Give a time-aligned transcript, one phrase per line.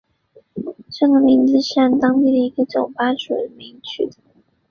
[0.89, 4.17] 这个名字是按当地的一个酒吧主人命名的。